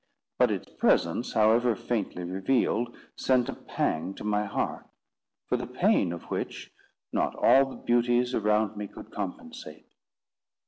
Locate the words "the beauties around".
7.69-8.75